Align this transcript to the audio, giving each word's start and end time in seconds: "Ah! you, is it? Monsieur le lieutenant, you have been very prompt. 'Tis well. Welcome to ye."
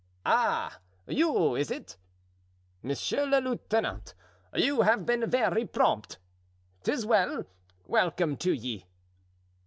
"Ah! 0.25 0.79
you, 1.05 1.53
is 1.53 1.69
it? 1.69 1.95
Monsieur 2.81 3.23
le 3.27 3.39
lieutenant, 3.39 4.15
you 4.55 4.81
have 4.81 5.05
been 5.05 5.29
very 5.29 5.63
prompt. 5.63 6.17
'Tis 6.81 7.05
well. 7.05 7.45
Welcome 7.85 8.35
to 8.37 8.51
ye." 8.51 8.87